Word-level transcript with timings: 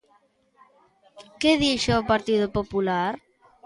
¿Que 1.41 1.51
dixo 1.63 1.93
o 2.01 2.07
Partido 2.11 2.47
Popular? 2.57 3.13